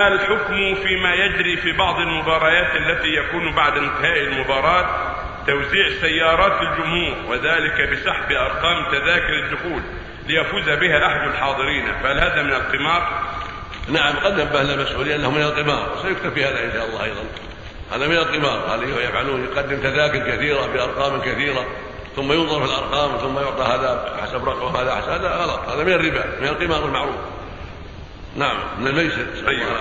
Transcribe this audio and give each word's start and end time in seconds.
ما 0.00 0.08
الحكم 0.08 0.74
فيما 0.74 1.14
يجري 1.14 1.56
في 1.56 1.72
بعض 1.72 2.00
المباريات 2.00 2.76
التي 2.76 3.08
يكون 3.08 3.54
بعد 3.54 3.76
انتهاء 3.76 4.18
المباراة 4.18 5.14
توزيع 5.46 6.00
سيارات 6.00 6.62
الجمهور 6.62 7.16
وذلك 7.28 7.90
بسحب 7.90 8.32
أرقام 8.32 8.90
تذاكر 8.90 9.44
الدخول 9.44 9.82
ليفوز 10.26 10.64
بها 10.64 11.06
أحد 11.06 11.28
الحاضرين. 11.28 11.84
فهل 12.02 12.18
هذا 12.18 12.42
من 12.42 12.52
القمار؟ 12.52 13.22
نعم 13.88 14.16
قد 14.16 14.40
نبه 14.40 14.60
المسؤولين 14.60 15.12
أنه 15.12 15.30
من 15.30 15.42
القمار 15.42 15.92
وسيكتفي 15.92 16.44
هذا 16.44 16.64
إن 16.64 16.72
شاء 16.72 16.86
الله 16.86 17.04
أيضا. 17.04 17.24
هذا 17.92 18.06
من 18.06 18.16
القمار 18.16 18.58
قال 18.58 18.82
يفعلون 18.82 19.44
يقدم 19.44 19.76
تذاكر 19.76 20.18
كثيرة 20.18 20.66
بأرقام 20.66 21.20
كثيرة 21.20 21.66
ثم 22.16 22.32
ينظر 22.32 22.66
في 22.66 22.72
الأرقام 22.72 23.18
ثم 23.18 23.38
يعطى 23.38 23.62
هذا 23.62 24.16
حسب 24.22 24.48
رقم 24.48 24.76
هذا 24.76 24.94
حسب 24.94 25.08
هذا 25.08 25.28
غلط. 25.28 25.68
هذا 25.68 25.84
من 25.84 25.92
الربا 25.92 26.24
من 26.40 26.48
القمار 26.48 26.84
المعروف. 26.84 27.16
نعم 28.36 28.56
من 28.78 28.86
الميسر. 28.86 29.26
أيوة. 29.48 29.76